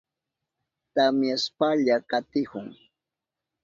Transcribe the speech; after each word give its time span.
Tamyashpalla 0.93 1.95
katihun. 2.09 2.67